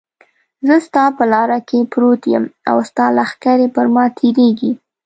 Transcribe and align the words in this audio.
زه 0.67 0.75
ستا 0.87 1.03
په 1.17 1.23
لاره 1.33 1.59
کې 1.67 1.89
پروت 1.91 2.21
یم 2.33 2.45
او 2.69 2.77
ستا 2.89 3.05
لښکرې 3.17 3.67
پر 3.75 3.85
ما 3.95 4.05
تېرېږي. 4.19 4.71